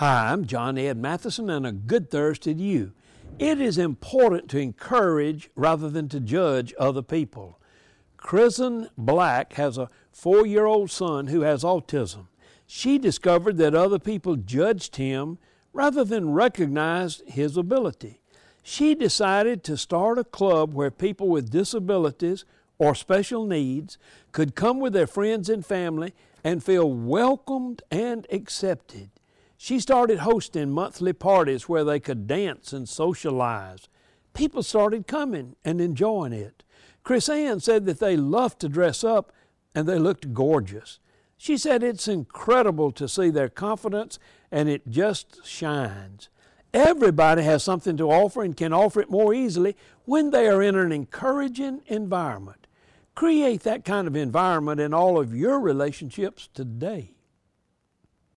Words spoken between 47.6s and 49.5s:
something to offer and can offer it more